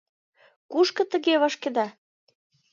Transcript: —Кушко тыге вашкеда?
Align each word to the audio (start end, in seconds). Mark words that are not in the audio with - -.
—Кушко 0.71 1.03
тыге 1.11 1.35
вашкеда? 1.41 1.87